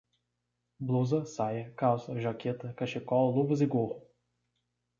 Blusa, 0.79 1.25
saia, 1.25 1.69
calça, 1.77 2.19
jaqueta, 2.19 2.73
cachecol, 2.73 3.31
luvas 3.35 3.61
e 3.61 3.67
gorro 3.67 4.01